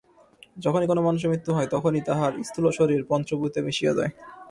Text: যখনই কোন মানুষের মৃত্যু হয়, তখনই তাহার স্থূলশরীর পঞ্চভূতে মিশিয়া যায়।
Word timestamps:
যখনই 0.57 0.87
কোন 0.87 0.97
মানুষের 1.01 1.31
মৃত্যু 1.31 1.51
হয়, 1.53 1.71
তখনই 1.73 2.01
তাহার 2.09 2.31
স্থূলশরীর 2.47 3.07
পঞ্চভূতে 3.09 3.59
মিশিয়া 3.67 3.93
যায়। 3.97 4.11